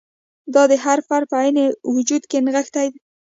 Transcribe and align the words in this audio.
دا 0.53 0.63
د 0.71 0.73
هر 0.85 0.99
فرد 1.07 1.25
په 1.31 1.37
عیني 1.41 1.65
وجود 1.95 2.23
کې 2.29 2.37
نغښتی. 2.45 2.87